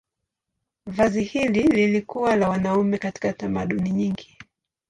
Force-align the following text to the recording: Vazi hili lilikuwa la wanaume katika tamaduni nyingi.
Vazi 0.85 1.23
hili 1.23 1.63
lilikuwa 1.63 2.35
la 2.35 2.49
wanaume 2.49 2.97
katika 2.97 3.33
tamaduni 3.33 3.89
nyingi. 3.89 4.37